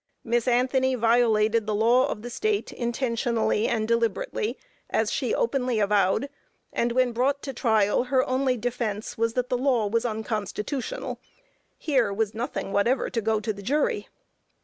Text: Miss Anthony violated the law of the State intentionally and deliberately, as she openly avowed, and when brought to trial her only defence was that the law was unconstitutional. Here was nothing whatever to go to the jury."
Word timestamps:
Miss 0.23 0.47
Anthony 0.47 0.95
violated 0.95 1.67
the 1.67 1.75
law 1.75 2.07
of 2.07 2.23
the 2.23 2.31
State 2.31 2.73
intentionally 2.73 3.67
and 3.67 3.87
deliberately, 3.87 4.57
as 4.89 5.11
she 5.11 5.35
openly 5.35 5.79
avowed, 5.79 6.27
and 6.73 6.91
when 6.91 7.11
brought 7.11 7.43
to 7.43 7.53
trial 7.53 8.05
her 8.05 8.25
only 8.27 8.57
defence 8.57 9.15
was 9.15 9.33
that 9.33 9.49
the 9.49 9.57
law 9.59 9.85
was 9.85 10.03
unconstitutional. 10.03 11.19
Here 11.77 12.11
was 12.11 12.33
nothing 12.33 12.71
whatever 12.71 13.11
to 13.11 13.21
go 13.21 13.39
to 13.41 13.53
the 13.53 13.61
jury." 13.61 14.07